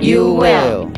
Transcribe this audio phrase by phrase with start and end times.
[0.00, 0.88] you will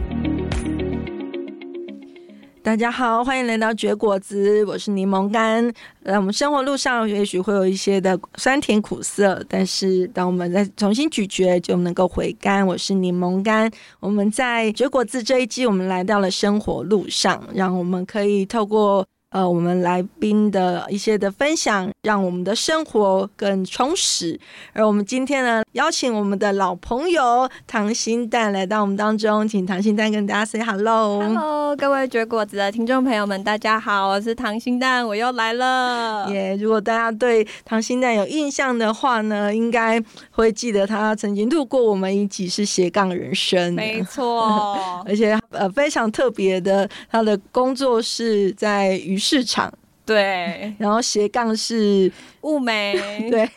[2.63, 5.69] 大家好，欢迎来到绝果子，我是柠檬干。
[6.05, 12.65] 呃，我们生活路上也许会有一些的酸甜苦涩，但是当我们再重新咀嚼，就能够回甘。
[12.65, 13.69] 我是柠檬干。
[13.99, 19.05] 我们在绝果子这一季，我们来到了生活路上，让我们可以透过。
[19.33, 24.39] 呃，我们来宾的一些的分享，让我们的生活更充实。
[24.75, 31.23] 而我们今天呢，邀请我们的老朋友唐心蛋来到我们当中，请唐心蛋跟大家 say hello。
[31.23, 36.29] Hello，各位绝果子的听众朋友们，大家好，我是唐心蛋，我又来了。
[36.31, 39.99] 耶！Yeah, 如果大家对唐心蛋有印象的话呢，应该
[40.33, 44.79] 会记得他曾经录过我们一集是斜杠人生，没错。
[45.09, 49.22] 而且呃，非常特别的，他的工作是在于。
[49.23, 49.73] 市场
[50.05, 52.99] 对， 然后斜杠是物美
[53.31, 53.49] 对。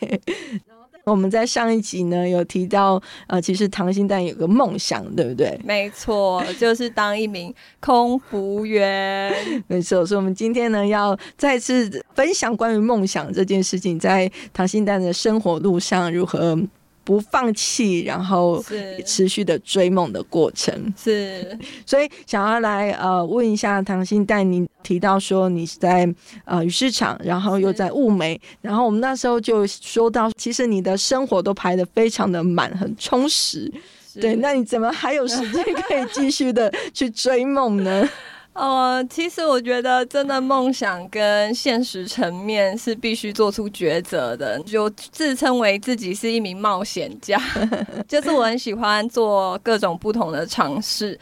[1.04, 5.56] 我们在上一集呢有提到，呃，其实唐心蛋有个梦想，对不对？
[5.64, 9.32] 没错，就是当一名空服员。
[9.68, 16.58] 没错，所以我们今天呢要再次分享关于梦想这件事情，在唐心蛋的生活路上如何。
[17.06, 18.60] 不放弃，然后
[19.06, 20.92] 持续的追梦的过程。
[21.00, 26.12] 是，所以想要来呃问一下唐心带，你提到说你是在
[26.44, 33.72] 呃鱼市场，然后又在物美，然后我们那时候就说到，其实你的生活都排得非常的满，很充实，
[34.20, 38.08] 对，那你怎么还有时间可以继续的去追梦呢？
[38.56, 44.58] 呃，其实我觉得，真的梦想跟现实层面是必须做出抉择的。
[44.60, 47.38] 就自称为自己是一名冒险家，
[48.08, 51.18] 就是我很喜欢做各种不同的尝试。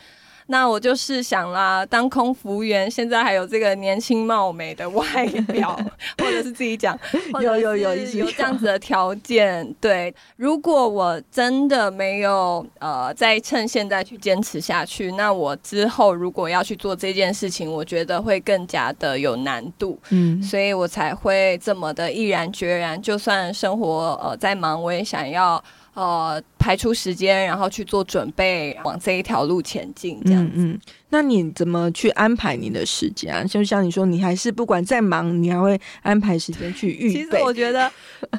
[0.47, 5.75] 那我就是想啦，当空服务员，现在还有这个年轻貌美的外表，
[6.19, 6.99] 或者是自己讲，
[7.41, 9.75] 有有有有这样子的条件。
[9.81, 19.99] 对，如果我真的没有呃，再趁现在去坚持下去，那我之后如果要去做这件事情，我觉得会更加的有难度。
[20.11, 25.62] 嗯，所以我才会这么的毅然决然，就算生活呃再忙，我也想要。
[25.94, 30.53] 呃，排出时间，然后去做准备，往这一条路前进，这样子。
[30.56, 33.44] 嗯，嗯，那你怎么去安排你的时间啊？
[33.44, 37.15] 就像你说，你还是不管再忙，你还会安排时间去预备。
[37.15, 37.88] 其实我觉得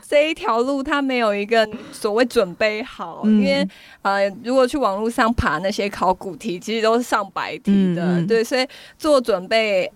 [0.06, 3.66] 这一条路它没有一个所谓准备好，嗯、因为
[4.02, 8.68] 呃，如果去网络上爬那些考古题，其实都是上百题的，对，所以
[8.98, 9.90] 做准备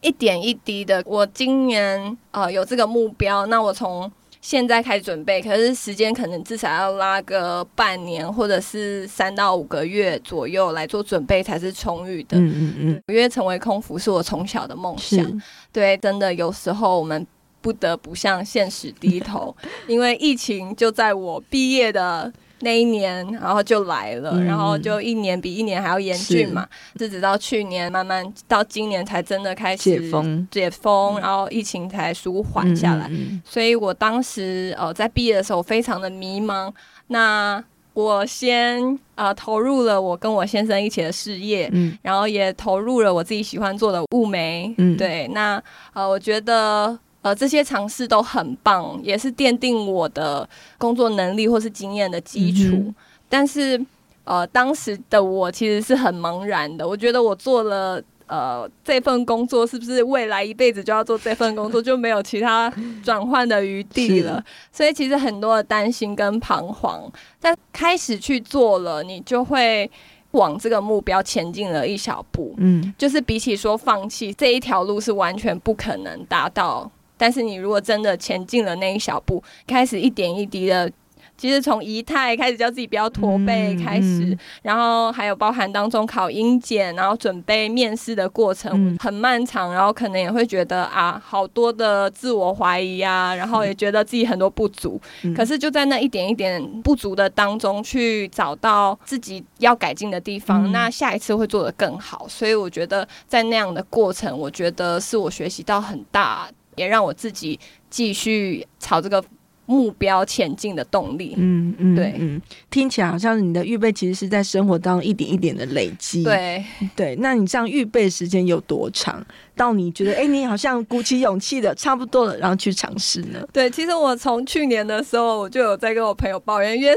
[0.00, 1.02] 一点一滴的。
[1.04, 4.10] 我今年呃有这个目标，那我从。
[4.46, 12.38] 现在开始准备，可是时间可能至少要拉个半年，或者是三到五个月左右来做准备才是充裕的。
[12.38, 15.42] 嗯嗯嗯，因为成为空服是我从小的梦想。
[15.72, 17.26] 对，真的有时候我们
[17.60, 19.52] 不得不向现实低头，
[19.88, 22.32] 因为疫情就在我毕业的。
[22.60, 26.66] 那一年，然后就来了，嗯、然后就一年比一年还要严峻嘛，
[26.98, 33.08] 是直到去年慢慢到今年才真的开始解封，解封，然后疫情才舒缓下来。
[33.10, 36.72] 嗯、所以我当时呃在毕业的时候非常的迷茫。
[37.08, 37.62] 那
[37.92, 44.74] 我先呃投入了我跟我先生一起的事业，嗯、然后也投入了我自己喜欢做的物美。
[44.78, 45.62] 嗯、对，那
[45.92, 46.98] 呃我觉得。
[47.26, 50.48] 呃，这些尝试都很棒，也是奠定我的
[50.78, 52.76] 工作能力或是经验的基础。
[52.76, 52.94] 嗯、
[53.28, 53.84] 但是，
[54.22, 56.86] 呃，当时的我其实是很茫然的。
[56.86, 62.72] 我觉得我做了呃这份工作，是不是未来一辈子就要做这份工作，就没有其他
[63.02, 64.40] 转换的余地了？
[64.70, 67.10] 所以，其实很多的担心跟彷徨，
[67.40, 69.90] 但开始去做了，你就会
[70.30, 72.54] 往这个目标前进了一小步。
[72.58, 76.88] 嗯，就是比起说放弃这一条路，是完全不可能达到。
[77.16, 80.90] 但是你如果真的前进了那一小步，开始一点一滴的，
[81.36, 94.98] 其实从仪态开始叫自己不要驼背开始，嗯、然后还有包含当中考英检，然后准备面试的过程很漫长，然后可能也会觉得啊，好多的自我怀疑啊，然后也觉得自己很多不足。
[95.24, 102.26] 嗯、可是就在那一点一点不足的当中，去找到自己要改进的地方，嗯、那下一次会做得更好。
[102.28, 106.48] 所以我觉得在那样的过程，我觉得是我学习到很大。
[106.76, 107.58] 也让我自己
[107.90, 109.22] 继续朝这个
[109.66, 111.34] 目标前进的动力。
[111.36, 112.40] 嗯嗯，对，嗯，
[112.70, 116.22] 听起来好像你的预备其实是在生活当中一点一点的累积。
[116.22, 116.64] 对
[116.94, 119.24] 对，那你这样预备时间有多长？
[119.56, 123.44] 到你觉得哎、欸，你好像鼓起勇气的差不多了，然后去尝试呢？
[123.52, 126.96] 对，其实我从去年的时候我就有在跟我朋友抱怨，因为。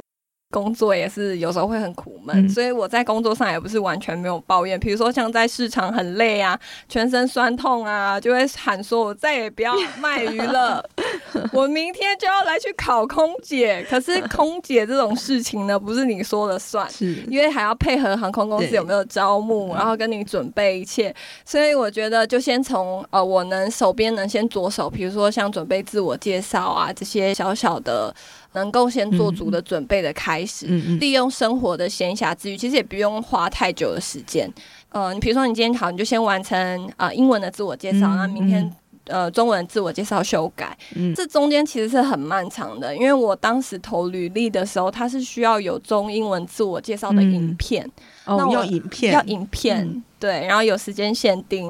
[0.51, 4.79] 工作也是有时候会很苦闷，嗯，所以我在工作上也不是完全没有抱怨。
[4.79, 10.83] 比如说像在市场很累啊，全身酸痛啊，就会喊说：“我再也不要卖鱼了，
[11.53, 21.13] 我明天就要来去考空姐。”可是空姐这种事情呢，不是你说了算，是因为还要配合航空公司有没有招募，然后跟你准备一切。
[21.45, 28.11] 所以我觉得就先从呃，我能手边能先着手，比如说像准备自我介绍啊这些小小的。
[28.53, 34.51] 能够先做足的准备的开始，嗯嗯、利用生活的闲暇之余，其实也不用花太久的时间。
[34.89, 38.75] 呃，你比如说你今天好，你就先完成啊、呃、英文的自我介绍，那、嗯、明天
[39.05, 42.95] 呃中文自我介绍修改，嗯、这中间其实是很漫长的。
[42.95, 47.85] 因为我当时投履历的时候，它是需要有中英文自我介绍的影片，
[48.25, 51.69] 嗯、那我、哦、要影片，要影片、嗯，对，然后有时间限定，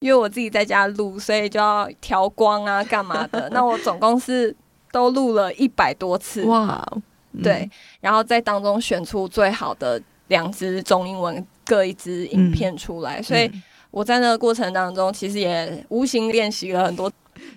[0.00, 3.48] 因为我自己在家录，所以就要调光啊，干嘛的？
[3.52, 4.54] 那我总共是。
[4.90, 6.82] 都录了一百多次哇、
[7.38, 7.70] 嗯，对，
[8.00, 13.50] 然后在当中选出最好的两支中英文各一支影片出来，嗯、所以
[13.90, 17.10] 我在那个过程当中，其实也无形练习了很多，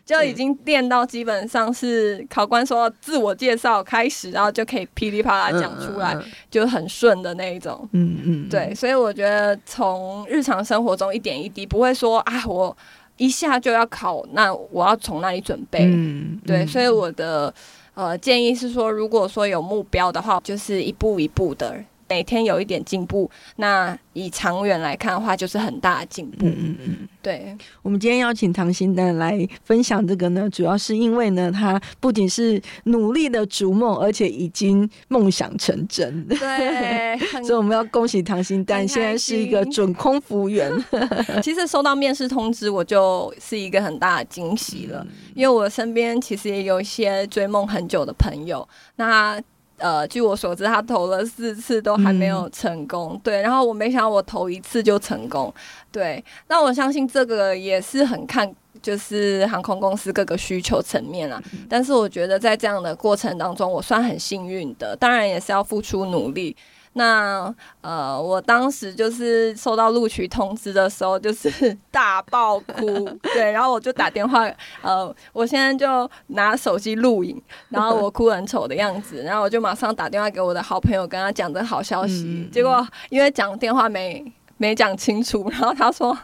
[0.05, 6.17] 就已经练到基本上是考官说自我介绍开始，然后就可以噼里啪啦讲出来，
[6.49, 12.75] 就很顺的那一种，嗯嗯，对，所以我觉得从日常生活中一点一滴，不会说啊我。
[13.17, 15.81] 一下就要考，那我要从哪里准备？
[15.83, 17.53] 嗯，对，所以我的
[17.93, 21.83] 呃建议是说，如果说有目标的话，就是一步一步的。
[22.11, 26.45] 每天有一点进步，那以长远来看的话，就是很大的进步。
[26.45, 27.57] 嗯嗯嗯，对。
[27.81, 36.27] 我们今天邀请唐心丹来分享这个呢，主要是因为呢，他不仅是努力的逐梦，而且已经梦想成真。
[36.27, 37.17] 对，
[37.47, 40.69] 所以我们要恭喜唐心丹，现在是一个准空服员。
[41.41, 48.67] 其实收到面试通知，我就是一个很大的惊喜了，因为我身边其实也有一些追梦很久的朋友。
[48.97, 49.41] 那
[49.81, 53.13] 呃，据我所知，他投了四次都还没有成功。
[53.15, 55.53] 嗯、对，然后我没想到我投一次就成功。
[55.91, 58.49] 对，那我相信这个也是很看
[58.81, 61.41] 就是航空公司各个需求层面啦。
[61.51, 66.55] 嗯、但是我觉得在这样的过程当中，我算很幸运的，当然也是要付出努力。
[66.93, 71.49] 那呃，我当时就是收到录取通知的时候，就是
[71.89, 74.49] 大爆哭，对，然后我就打电话，
[74.81, 84.23] 呃，我现在就拿手机录影，然后我哭很丑的样子，然后我就马上打电话给我的好朋友，跟他讲这好消息，嗯、结果因为讲电话没
[84.57, 86.17] 没讲清楚，然后他说。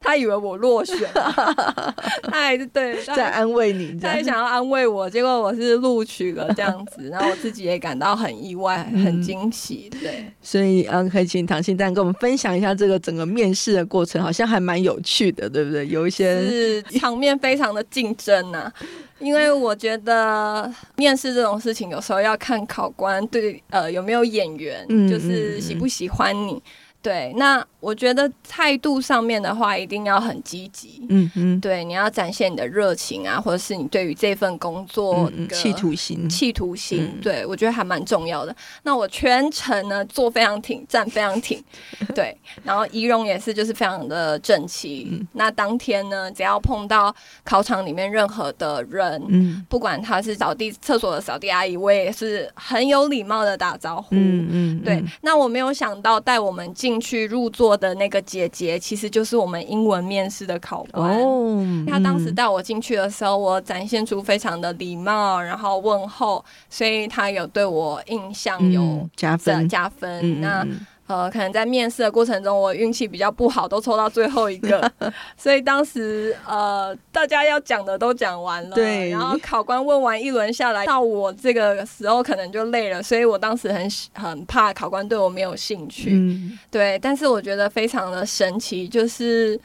[0.00, 1.94] 他以为我落选了，
[2.24, 9.90] 他还是对在安慰你，他还想要安慰我，结果我是录取了这样子，然后我自己也感到很意外，很惊喜。
[10.00, 15.86] 对， 所以嗯，可以请唐心丹跟我们分享一下这个整个面试的过程，好像还蛮有趣的，对不对？
[15.88, 18.72] 有一些是场面非常的竞争呐、啊，
[19.18, 26.62] 因为我觉得面试这种事情有时候要看考官对呃有没有眼缘，就是喜不喜欢你。
[27.04, 31.06] 对，那我觉得态度上面的话，一定要很积极。
[31.10, 37.12] 嗯嗯，对，你要展现你的热情啊，或者是你对于这份工作企图心，企图心。
[37.14, 38.56] 嗯、对，我觉得还蛮重要的。
[38.84, 41.62] 那我全程呢坐非常挺，站非常挺。
[42.16, 45.06] 对，然后仪容也是就是非常的整齐。
[45.12, 47.14] 嗯、那当天呢，只要碰到
[47.44, 54.14] 考场里面任何的人，嗯，不管他是扫地厕所的扫地阿姨，我也是很有礼貌的打招呼。
[54.14, 55.04] 嗯嗯，对。
[55.20, 56.93] 那我没有想到带我们进。
[56.94, 61.20] 进去入座的那个姐姐，其实就是我们英文面试的考官。
[61.20, 70.20] 哦，她当时带我进去的时候，我展现出非常的礼貌，然后问候，所以她有对我印象有、嗯、加分加分。
[70.22, 70.66] 嗯、那。
[71.06, 74.90] 呃，可能在面试的过程中，我运气比较不好，都抽到最后一个，
[75.36, 89.60] 所以当时呃，大家要讲的都讲完了，对，然后考官问完一轮下来，到我这个时候可能就累了，所以我当时很很怕考官对我没有兴趣，嗯，对，但是我觉得非常的神奇，就是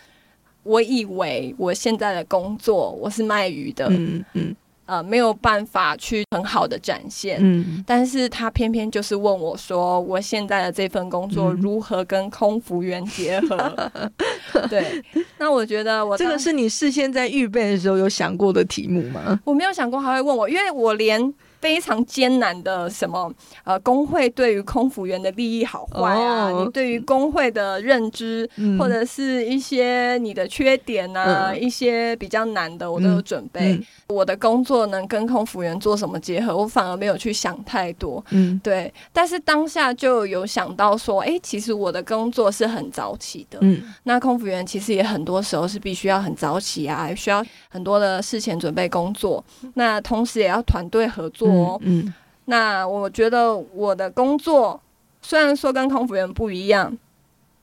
[0.63, 4.55] 我以为我现在的工作我是卖鱼的，嗯嗯。
[4.89, 13.55] 呃，没有办法去很好的展现，嗯，但是他偏偏就是问我说，我现在的这份工作如何跟空服员结合？
[13.93, 14.11] 嗯、
[14.67, 15.03] 对，
[15.37, 19.39] 那我觉得我这个是你事先在预备的时候有想过的题目吗？
[19.45, 21.21] 我没有想过他会问我，因为我连
[21.59, 23.31] 非常艰难的什么
[23.65, 33.73] 呃工会对于空服员的利益好坏啊，哦、你对于工会的认知、嗯、或者是一些你的缺点啊，嗯、一些比较难的我都有准备。
[33.73, 38.23] 嗯、我的工作能跟空服员做什么结合，我反而没有去想太多。
[38.29, 38.93] 嗯，对。
[39.11, 43.59] 但是当下就有想到说，哎、欸，其实我的工作是很早起的。
[43.61, 49.43] 嗯，那空服员其实也很多时候是必须要很早起啊，需要很多的事前准备工作。
[49.73, 51.48] 那同时也要团队合作。
[51.49, 52.13] 嗯，嗯，
[52.45, 54.79] 那我觉得我的工作
[55.21, 56.97] 虽然说跟空服员不一样。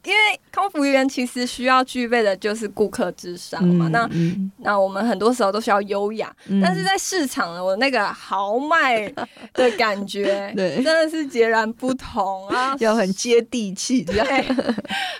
[0.07, 9.13] 因为空服员其实需要具备的就是顾客智商嘛，嗯、那、嗯、那我们很多时候都需要优雅，嗯、但是在市场呢，我那个豪迈
[9.53, 14.21] 的感觉， 对，真的是截然不同啊， 要很接地气，对，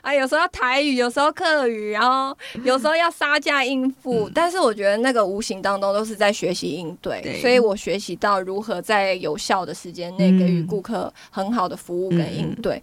[0.03, 12.81] 啊，有时候要台语，有时候客语，然后 有时候要杀价应付，嗯、但是我觉得那个无形当中都是在学习应对，对，所以我学习到如何在有效的时间内给予顾客很好的服务跟应对，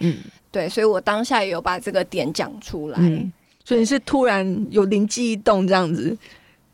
[0.53, 2.97] 对，所以我当下也有把这个点讲出来。
[3.01, 3.33] 嗯，
[3.65, 6.15] 所以你是突然有灵机一动这样子，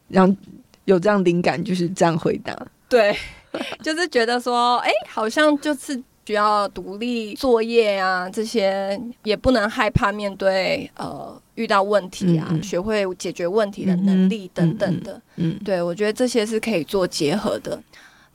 [0.09, 0.35] 然后
[0.83, 2.53] 有这样灵感，就是这样回答。
[2.89, 3.15] 对，
[3.81, 15.19] 就是觉得说，哎，好像就是需要独立作业啊，这些也不能害怕面对呃遇到问题啊，嗯嗯，学会解决问题的能力等等的。
[15.37, 17.81] 嗯，对，我觉得这些是可以做结合的。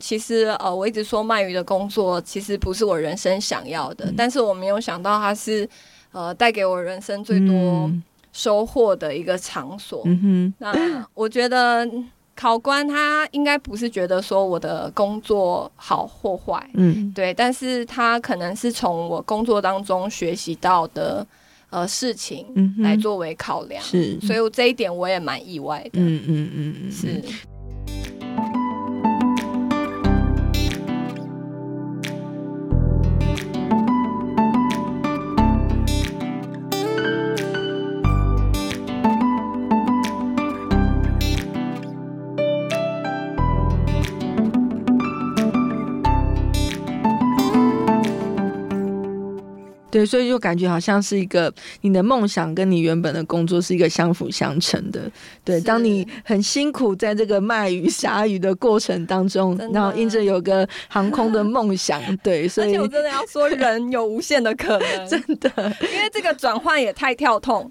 [0.07, 5.67] 其实呃，我一直说鳗鱼的工作其实不是我人生想要的，嗯、但是我没有想到它是
[6.13, 7.91] 呃带给我人生最多
[8.31, 10.03] 收获的一个场所。
[10.05, 10.75] 嗯，那
[11.15, 11.89] 我觉得
[12.37, 21.27] 考官他应该不是觉得说我的工作好或坏，嗯，对，但是他可能是从我工作当中学习到的
[21.71, 22.47] 呃事情
[22.81, 25.93] 来作为考量，是，所以我这一点我也蛮意外的。
[25.95, 27.23] 嗯嗯嗯嗯，是。
[49.95, 55.09] 对，所以就感觉好像是一个你的梦想跟你原本的工作是一个相辅相成的。
[55.45, 65.49] 对，当你很辛苦在这个卖鱼杀鱼的过程当中，然后因着有个航空的梦想， 对，所以我真的要说， 人有无限的可能， 真的，
[65.81, 67.71] 因为这个转换也太跳痛。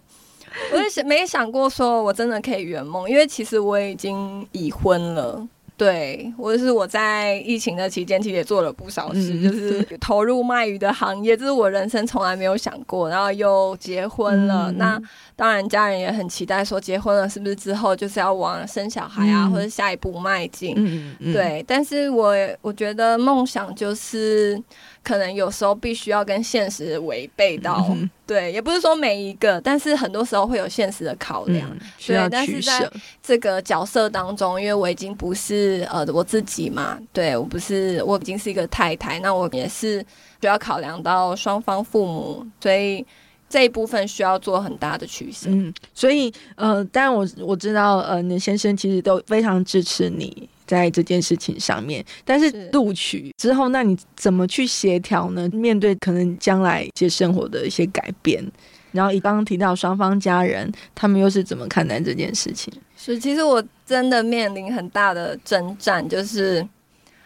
[0.72, 5.46] 我也想没想过说我真的可以圆梦，因为其实我已经已婚了。
[5.76, 13.10] 对，我是我在疫情的期间，其实也做了不少事，嗯、就是投入卖鱼的行业，这是我人生从来没有想过。
[13.10, 15.02] 然后又结婚了，嗯、那
[15.36, 20.76] 当然家人也很期待，说结婚了是不是之后就是要往生小孩啊，嗯、或者下一步迈进？
[21.20, 24.62] 对，但是我我觉得梦想就是。
[25.04, 31.70] 可能有时候必须要跟现实违背到，嗯、对，也不是说每一个，但是很多时候会有现实的考量。
[32.08, 32.90] 对，但是在
[33.22, 40.00] 这个角色当中，因为我已经不是呃我自己嘛，对，我不是，我已经是一个太太，那我也是
[40.40, 43.06] 需要考量到双方父母，所以
[43.50, 45.50] 这一部分需要做很大的取舍。
[45.50, 50.50] 嗯，所以呃，当然我我知道呃，你的先生其实都非常支持你。
[50.66, 55.48] 在这件事情上面，但是录取之后，那你怎么去协调呢？
[55.50, 58.44] 面对可能将来一些生活的一些改变，
[58.92, 62.74] 然后你刚刚提到双方家人，他们又是怎么看待这件事情？
[62.98, 66.66] 是，其实我真的面临很大的征战，就是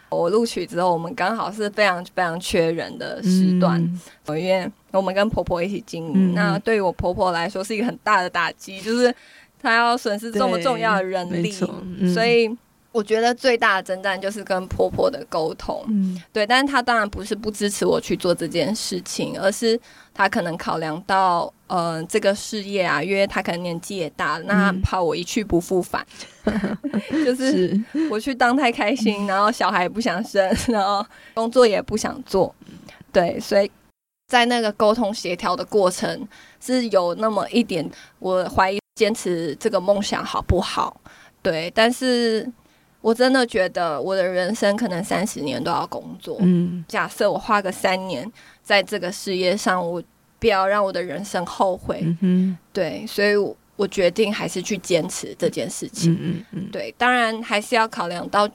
[0.09, 3.79] 我录取之后，我们刚好是非常非常缺人的时段，
[4.25, 9.13] 嗯、因为我们跟婆婆一起经营，嗯、那对于我婆婆来说是一个很大的打击，就是
[9.61, 11.53] 她要损失这么重要的人力，
[11.99, 12.49] 嗯、所以。
[12.97, 19.79] 我觉得最大的征战就是跟婆婆的沟通，嗯，对，但是她当然不是不支持我去做这件事情，而是
[20.15, 26.03] 她可能考量到，呃，这个事业啊，因为她可能年纪也大了，那怕我一去不复返，
[26.45, 26.77] 嗯、
[27.23, 32.53] 就是我去当太开心，然后小孩也不想生，然后工作也不想做，
[33.13, 33.69] 对，所以
[34.27, 36.27] 在那个沟通协调的过程
[36.59, 37.87] 是有那么一点，
[38.17, 40.99] 我怀疑坚持这个梦想好不好？
[41.43, 42.51] 对，但是。
[43.01, 46.37] 我真的觉得我的人生可能三十年都要工作。
[46.41, 48.29] 嗯，假设我花个三年
[48.61, 50.01] 在这个事业上，我
[50.39, 52.03] 不要让我的人生后悔。
[52.21, 56.13] 嗯，对，所以我，我决定还是去坚持这件事情。
[56.13, 58.49] 嗯嗯嗯，对，当然还是要考量到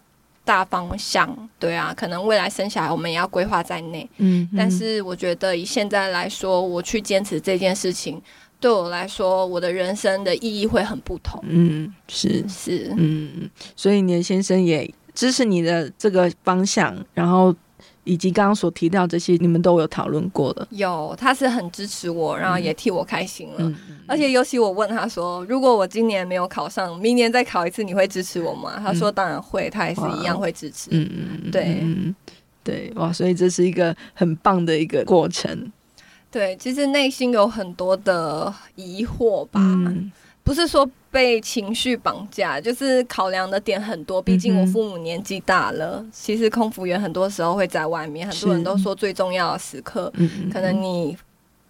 [0.45, 1.49] 大方向。
[1.59, 4.09] 对啊，可能未来生小孩我们也要规划在内。
[4.19, 8.21] 嗯，但是我觉得以现在来说，我去坚持这件事情。
[8.62, 11.38] 对我来说，我的人生的意义会很不同。
[11.47, 17.54] 嗯，是是，嗯，所以你的先生也支持你的这个方向，然后。
[18.04, 20.66] 以及刚刚所提到这些，你们都有讨论过的。
[20.71, 23.54] 有，他是很支持我，然后也替我开心了。
[23.61, 23.76] 嗯、
[24.09, 32.12] 而且尤其我问他说：“如果我今年没有考上，明年再考一次，你会支持我吗？”嗯、他说：“当然会，他也是一样会支持。”嗯嗯，对嗯
[32.64, 35.71] 对哇，所以这是一个很棒的一个过程。
[36.33, 39.61] 对，其实内心有很多的疑惑吧。
[39.61, 40.11] 嗯
[40.45, 44.21] 不是说被情绪绑架，就是考量的点很多。
[44.21, 48.27] 毕竟我父母年纪大了，嗯、其实空服员很多时候会在外面。
[48.27, 50.12] 很多人都说最重要的时刻，
[50.53, 51.17] 可能你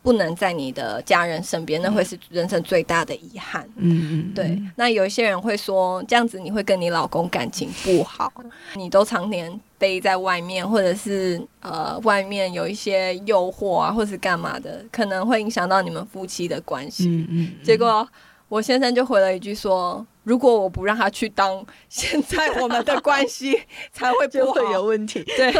[0.02, 3.68] 不能在你的家人身边，嗯、那会是人生最大的遗憾。
[3.76, 4.61] 嗯嗯，对。
[4.76, 8.32] 那有一些人会说，这样子你会跟你老公感情不好，
[8.75, 17.09] 你都常年背在外面，或者是呃外面有一些诱惑啊，或是干嘛的，可能会影响到你们夫妻的关系。
[17.09, 18.06] 嗯嗯，结果。
[18.49, 23.59] 我先生就回了一句说：“如果我不让他去当，现在我们的关系
[23.94, 25.50] 才会不 会有问题。”对，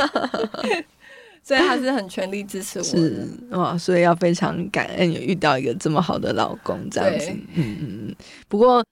[1.43, 2.91] 所以他是很全力支持我的。
[2.91, 7.31] 是哇，所以要非常感恩有遇到一个这么好的老公，这样子。
[7.31, 8.15] 嗯嗯嗯。
[8.49, 8.85] 不过。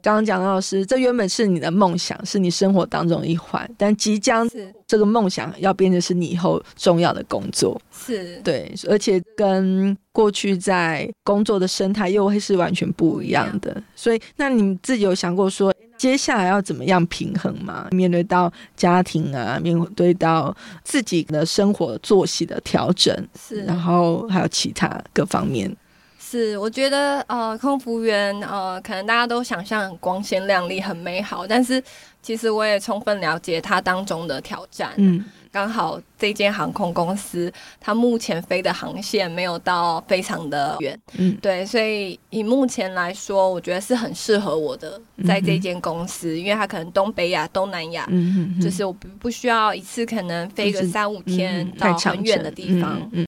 [0.00, 4.48] 刚刚讲到的是，这原本是你的梦想，是你生活当中一环，但即将
[4.86, 13.82] 这个梦想要变成是你以后重要的工作，是对，而且跟过去在工作的生态又会是完全不一样的。
[13.96, 17.88] 所以，那你自己有想过说，接下来要怎么样平衡嘛？
[17.90, 25.74] 面对到家庭啊，面对到自己的生活作息的调整，是，然后还有其他各方面。
[26.20, 31.82] 是，我觉得呃，空服员呃，可能大家都想象很光鲜亮丽、很美好，但是
[32.22, 34.92] 其实我也充分了解它当中的挑战。
[34.96, 52.98] 嗯，刚好这间航空公司它目前飞的航线没有到非常的远，嗯，对，所以以目前来说，我觉得是很适合我的，在这间公司，嗯、因为它可能东北亚、东南亚，嗯嗯，就是我不不需要一次可能飞个三五天到很远的地方。
[53.12, 53.22] 嗯。
[53.22, 53.26] 嗯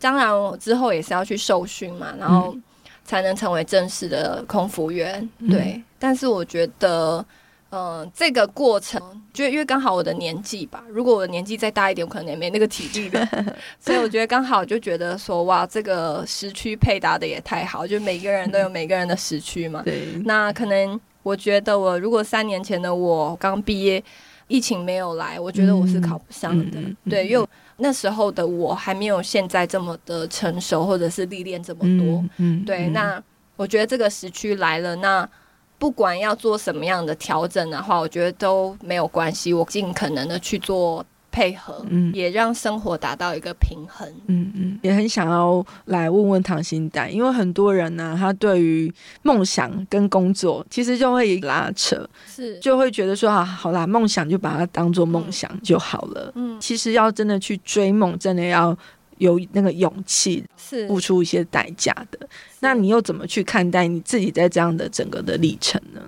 [0.00, 2.54] 当然，我之后也是要去受训嘛，然后
[3.06, 5.26] 才能成为正式的空服员。
[5.38, 7.24] 嗯、对，但是我觉得，
[7.74, 9.02] 嗯、呃，这个过程，
[9.32, 13.28] 就因为刚好我的年纪吧，如果我的年纪再大一点，我可能也没那个体力了。
[13.80, 19.82] 所以我觉得刚好就觉得说，哇，这个时区配搭的也太好，就每个人都有 每个人的时区嘛。
[19.82, 24.02] 对，那可能我觉得，我如果三年前的我刚毕业，
[24.46, 26.78] 疫情没有来，我觉得我是考不上的。
[26.78, 27.46] 嗯、对，因为。
[27.76, 32.22] 那时候的我还没有现在这么的成熟，或者是历练这么多。
[32.36, 32.86] 嗯，嗯对。
[32.86, 33.20] 嗯、那
[33.56, 35.28] 我觉得这个时区来了，那
[35.84, 39.52] 不管要做什么样的调整的话，我觉得都没有关系。
[39.52, 41.04] 我尽可能的去做。
[41.34, 52.56] 配合，嗯，也让生活达到一个平衡，嗯嗯，也很想要来问问唐心丹，因为很多人呢、啊，他对于梦想跟工作其实就会拉扯，是。
[52.60, 58.78] 就会觉得说啊，好啦，梦想就把它当做梦想就好了，嗯，其实要真的去追梦，真的要
[59.18, 62.28] 有那个勇气，是付出一些代价的。
[62.60, 66.00] 那你又怎么去看待你自己在这样的整个的历程呢？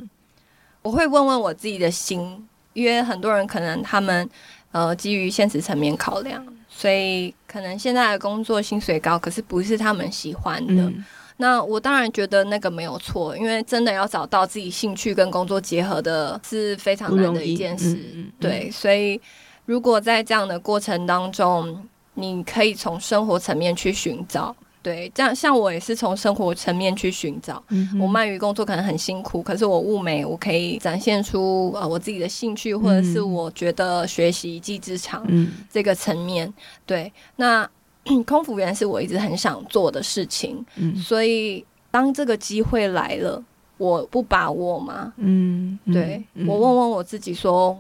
[0.83, 4.29] 我会问问我自己的心，因为很多人可能他们。
[4.73, 10.83] 呃，基于现实层面考量，所以可能现在的工作薪水高，可是不是他们喜欢的。
[10.83, 11.03] 嗯、
[11.38, 17.95] 那我当然觉得那个没有错，因为真的要找到自己兴趣跟工作结合的，是非常难的一件事。
[17.95, 19.19] 嗯嗯、对，所以
[19.64, 21.83] 如果在这样的过程当中，
[22.16, 24.55] 你可以从生活层面去寻找。
[24.83, 27.61] 对，这样像我也是从生活层面去寻找。
[27.70, 35.26] 嗯、我鳗鱼工作可能很辛苦，可是我物美，我可以展现出呃我自己的兴趣，或者是我觉得学习一技之长
[35.68, 36.46] 这个层面。
[36.46, 36.55] 嗯、
[36.87, 37.68] 对，那
[38.24, 40.64] 空服员是我一直很想做的事情。
[40.76, 43.42] 嗯、所以当这个机会来了，
[43.79, 45.12] 我不把握吗？
[45.16, 47.76] 嗯，对，嗯、我问问我自己说，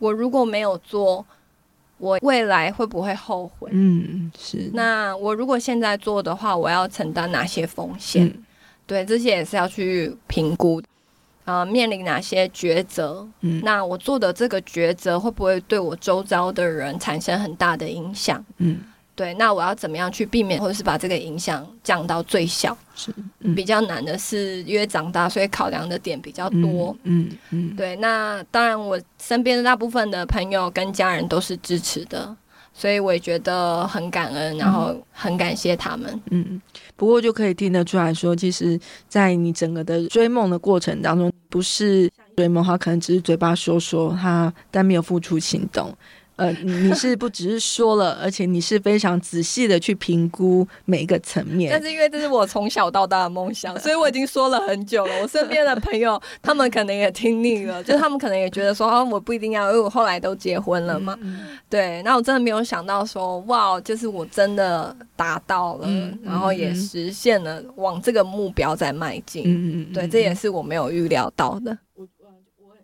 [0.00, 1.24] 我如果没有做。
[2.02, 3.70] 我未来会不会后悔？
[3.72, 4.68] 嗯，是。
[4.74, 8.26] 那我如果现在做的话，我要承担哪些风险？
[8.26, 8.44] 嗯、
[8.88, 10.88] 对，这些也是要去评估的。
[11.44, 13.24] 呃，面临哪些抉择？
[13.42, 18.44] 嗯，那我做的这个抉择会不会对我周遭的人产生很大的影响？
[18.58, 18.80] 嗯。
[19.14, 22.76] 对，那我要怎么样去避免，或者是把这个影响降到最小？
[22.94, 26.96] 是、嗯、比较难的是，因为长大，所以考量的点比较多。
[27.02, 27.94] 嗯嗯，嗯对。
[27.96, 32.34] 那当然，我身边的大部分的朋友跟家人都是支持的，
[32.72, 36.20] 所以我也觉得很感恩，然后很感谢他们。
[36.30, 36.60] 嗯，
[36.96, 45.94] 不过就可以听得出来说，其实，在你整个的追梦的过程当中，不是追梦，他可能只是嘴巴说说他，但没有付出行动。
[46.36, 51.70] 呃，你是不只是说了，而且你是非常仔细的去评估每一个层面。
[51.70, 55.12] 但是因为这是我从小到大的梦想，所以我已经说了很久了。
[55.22, 61.16] 我身边的朋友他们可能也听腻了，就是他们可能也觉得说，哦，我不一定要，因为我后来都结婚了嘛。
[61.20, 69.44] 嗯、对，那我真的没有想到说，哇，就是我真的达到了，嗯、然后也实现了，往这个目标在迈进。
[69.46, 71.76] 嗯、对，这也是我没有预料到的。
[71.94, 72.06] 我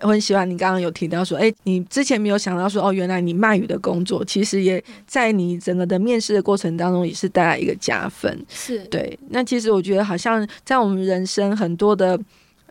[0.00, 8.44] 很喜欢你刚刚有提到说，哎，你之前没有想到说，哦，原来你卖鱼的工作，其实也在你整个的面试的过程当中，也是带来一个加分。
[8.48, 9.18] 是对。
[9.30, 12.18] 那其实我觉得，好像在我们人生很多的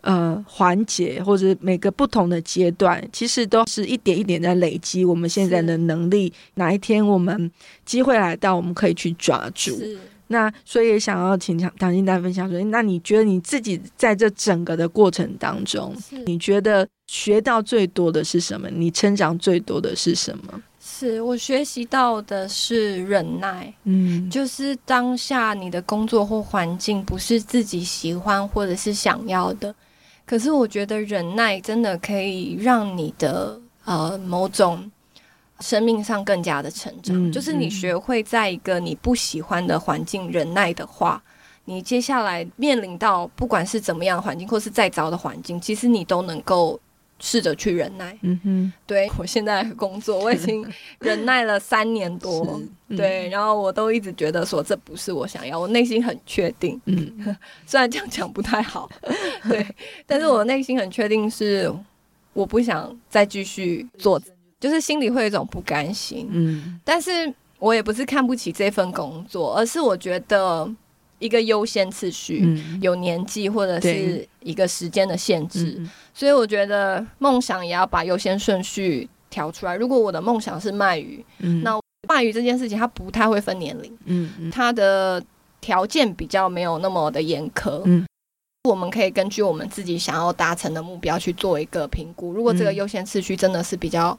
[0.00, 6.32] 呃环节，或者每个不同的阶段，其实都是一点一点在累积我们现在的能力。
[6.54, 7.50] 哪一天我们
[7.84, 9.78] 机会来到，我们可以去抓住。
[10.28, 10.32] 是。
[10.32, 18.68] 那所以也想要请唐唐金丹分享说，那你觉得你自己在这整个的过程当中，你觉得学到最多的是什么？
[18.70, 20.62] 你成长最多的是什么？
[20.80, 29.74] 是我学习到的是忍耐，嗯，就是当下你的工作或环境不是自己喜欢或者是想要的，
[30.24, 34.90] 可是我觉得忍耐真的可以让你的呃某种。
[35.60, 41.22] 生命上更加的成长，嗯、就是你学会在一个你不喜欢的环境忍耐的话，
[41.64, 46.78] 你接下来面临到不管是怎么样的环境，或是再糟的环境，其实你都能够
[47.18, 48.16] 试着去忍耐。
[48.22, 50.64] 嗯哼，对我现在工作，我已经
[51.00, 56.80] 忍耐了三年多，嗯、对，然后我都一直觉得说这不是我想要，我内心很确定。
[56.84, 58.88] 嗯， 虽然这样讲不太好，
[59.48, 59.66] 对，
[60.06, 61.68] 但是我内心很确定是
[62.32, 64.22] 我不想再继续做。
[64.60, 70.68] 就是心里会有一种不甘心，嗯，但是我也不是看不起这份工作，而是我觉得
[71.18, 79.76] 一个优先次序，嗯、有年纪或者是一个时间的限制，嗯、所以我觉得梦想也要把优先顺序调出来。
[79.76, 85.22] 如果我的梦想是卖鱼，嗯、那卖鱼这件事情它不太会分年龄，嗯，嗯，它的
[85.60, 88.06] 条件比较没有那么的严苛，嗯，
[88.68, 92.32] 我们可以根据我们自己想要达成的目标去做一个评估。
[92.32, 94.16] 如果这个优先次序真的是比较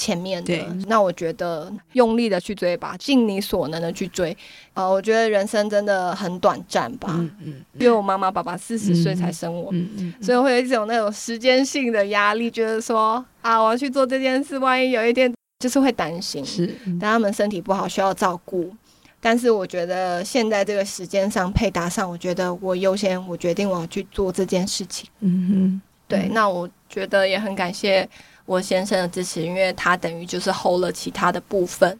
[0.00, 4.32] 前面的，那我觉得用力的去追吧，尽你所能的去追。
[4.72, 7.08] 啊、呃，我觉得人生真的很短暂吧。
[7.42, 18.72] 嗯因为我妈妈爸爸四十岁才生我，嗯嗯嗯、所以会有一种那种时间性的压力，觉得说啊，我要去做这件事，万一有一天就是会担心，是，但他们身体不好需要照顾。
[19.20, 25.06] 但是我觉得现在这个时间上配搭上，我觉得我优先，我决定我要去做这件事情。
[25.20, 28.08] 嗯哼，对，嗯、那我觉得也很感谢。
[28.46, 31.98] 我先生的支持，因为他等于就是 hold 了其他的部分，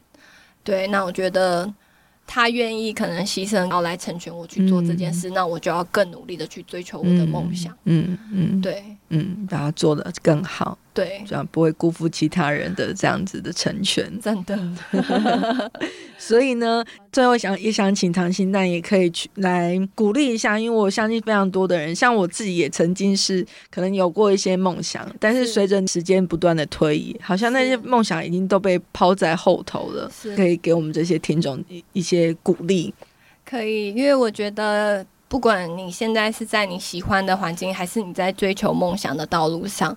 [0.64, 1.72] 对，那我觉得
[2.26, 10.76] 他愿意可能牺牲，然后来成全我去做这件事，嗯、那我就要更努力的去追求我的梦想，嗯嗯，嗯对，嗯，把它做的更好。
[10.92, 14.58] 对，这样不会辜负其他人的这样子的成全，真的。
[16.18, 30.10] 所以呢，最后想也想请唐心蛋也可以去来鼓励一下，因为我相信非常多的人，像我自己也曾经是可能有过一些梦想，但是随着时间不断的推移，好像那些梦想已经都被抛在后头了。
[30.12, 32.92] 是可以给我们这些听众一些鼓励。
[33.44, 39.96] 可以，因为我觉得不管你现在是在你喜欢的环境，还是你在追求梦想的道路上。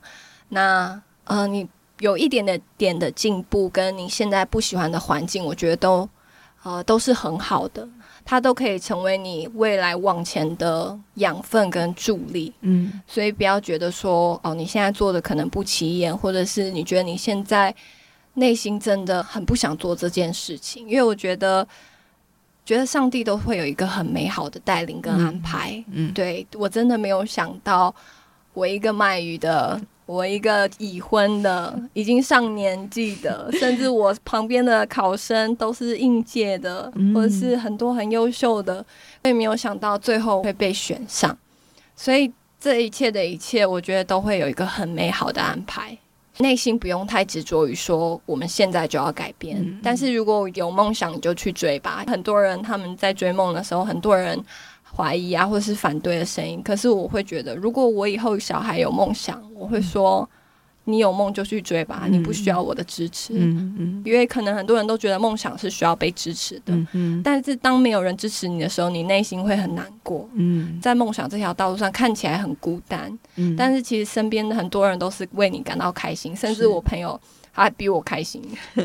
[0.49, 1.67] 那呃，你
[1.99, 6.09] 有一点的点的进步，跟你现在不喜欢的环境，我觉得都
[6.63, 7.87] 呃都是很好的，
[8.25, 12.53] 它都可以成为你未来往前的养分跟助力。
[12.61, 17.73] 嗯，所以不要觉得说哦，你现在做的可能不起眼，或者是你觉得你现在
[18.33, 21.65] 内心真的很不想做这件事情，因为我觉得，
[22.65, 25.71] 觉得上帝都会有一个很美好的带领跟安排。
[25.87, 27.93] 嗯，嗯对，我真的没有想到，
[28.53, 29.79] 我一个卖鱼的。
[30.05, 38.85] 我一个已婚的，已经上年纪的， 甚至我旁边的考生都是应届的，嗯、或者是很多很优秀的，
[39.23, 41.37] 我也没有想到最后会被选上。
[41.95, 45.97] 所以这一切的一切，我觉得都会有一个很美好的安排。
[46.39, 52.03] 内心不用太执着于说我们现在就要改变，嗯、但是如果有梦想，你就去追吧。
[52.07, 54.43] 很多人他们在追梦的时候，很多人。
[54.95, 56.61] 怀疑啊，或是反对的声音。
[56.63, 60.27] 可是我会觉得，如果我以后小孩有梦想，我会说
[60.85, 63.33] ：“你有梦就去追吧，嗯、你不需要我的支持。
[63.33, 66.73] 嗯”嗯嗯，因为可能很多人都觉得梦想是需要被支持的。
[66.73, 70.29] 嗯嗯，但是当没有人支持你的时候，你内心会很难过。
[70.33, 73.17] 嗯，在梦想这条道路上看起来很孤单。
[73.37, 77.19] 嗯，但是其实身边的很多人都是为你感到开心，甚至我朋友。
[77.53, 78.41] 他还比我开心，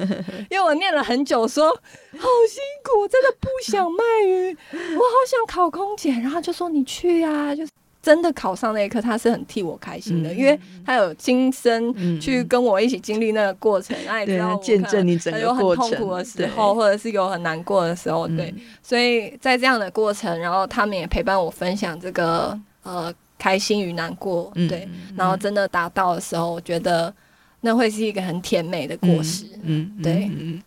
[0.51, 27.13] 因为我念了很久说，说好辛苦，我真的不想卖鱼，我好想考空姐，然后就说你去啊，就是真的考上那一刻，他是很替我开心的，嗯、因为他有亲身去跟我一起经历那个过程，那、嗯、也知道见证你整个过程，有很痛苦的时候，或者是有很难过的时候，对，嗯、所以在这样的过程，然后他们也陪伴我分享这个呃开心与难过，对，嗯、然后真的达到的时候，我觉得
[27.61, 30.31] 那会是一个很甜美的果实，嗯，对。
[30.33, 30.63] 嗯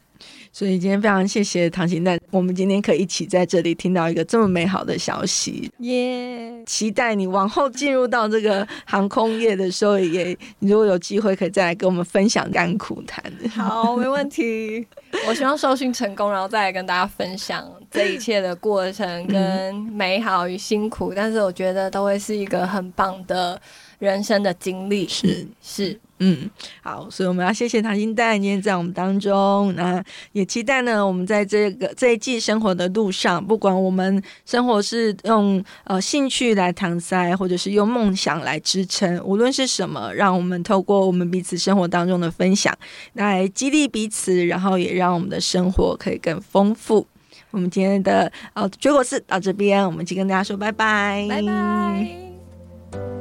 [0.53, 13.23] 所以今天非常谢谢唐綺奈，我们今天可以一起在这里听到一个这么美好的消息，耶.期待你往后进入到这个航空业的时候，也如果有机会可以再来跟我们分享甘苦谈。
[13.49, 14.85] 好，没问题。
[15.25, 23.59] 我希望受训成功，然后再来跟大家分享这一切的过程跟美好与辛苦，嗯、但是我觉得都会是一个很棒的
[24.07, 25.07] 人生的经历。
[25.07, 25.99] 是是。
[26.23, 26.47] 嗯，
[26.83, 42.71] 好，所以我们要谢谢唐心蛋今天在我们当中，那也期待呢，我们在这个这一季生活的路上，不管我们生活是用呃兴趣来搪塞，或者是用梦想来支撑，无论是什么，让我们透过我们彼此生活当中的分享，
[43.13, 47.07] 来激励彼此，然后也让我们的生活可以更丰富。
[47.49, 53.20] 我们今天的呃水果四到这边，我们就跟大家说拜拜，拜拜。